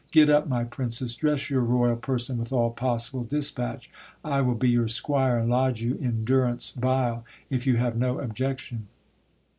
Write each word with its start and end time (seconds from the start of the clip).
Get 0.09 0.31
up, 0.31 0.47
my 0.49 0.63
princess, 0.63 1.15
dress 1.15 1.51
your 1.51 1.61
royal 1.61 1.95
person 1.95 2.39
with 2.39 2.51
all 2.51 2.71
possible 2.71 3.23
dispatch. 3.23 3.87
I 4.25 4.41
will 4.41 4.55
be 4.55 4.67
your 4.67 4.87
squire, 4.87 5.37
and 5.37 5.47
lodge 5.47 5.83
you 5.83 5.93
in 5.93 6.25
dur 6.25 6.45
ance 6.45 6.71
vile, 6.71 7.23
if 7.51 7.67
you 7.67 7.75
have 7.77 7.95
no 7.95 8.17
objection. 8.19 8.87